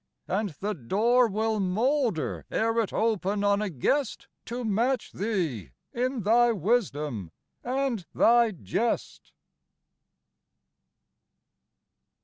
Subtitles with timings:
[0.27, 6.21] and the door Will moulder ere it open on a guest To match thee in
[6.23, 7.31] thy wisdom
[7.63, 9.31] and thy jest.